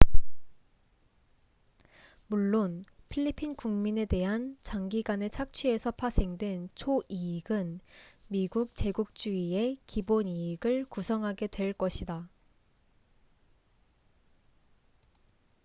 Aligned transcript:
물론 2.25 2.85
필리핀 3.09 3.55
국민에 3.55 4.05
대한 4.05 4.57
장기간의 4.63 5.29
착취에서 5.29 5.91
파생된 5.91 6.69
초 6.73 7.03
이익은 7.07 7.81
미국 8.27 8.73
제국주의의 8.73 9.77
기본 9.85 10.27
이익을 10.27 10.85
구성하게 10.89 11.45
될 11.45 11.73
것이다 11.73 12.27